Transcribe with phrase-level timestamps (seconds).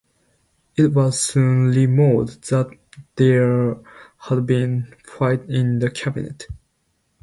[0.75, 2.75] It was soon rumored that
[3.17, 3.75] there
[4.17, 6.47] had been a fight in the cabinet.